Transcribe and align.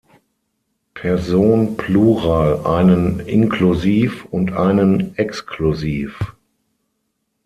Person 0.95 1.77
Plural 1.77 2.65
einen 2.65 3.19
„Inklusiv“ 3.19 4.25
und 4.31 4.51
einen 4.53 5.15
„Exklusiv“. 5.15 6.19